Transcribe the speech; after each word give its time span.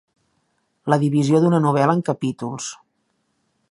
La 0.93 0.99
divisió 1.03 1.43
d'una 1.45 1.61
novel·la 1.67 1.99
en 1.99 2.03
capítols. 2.11 2.75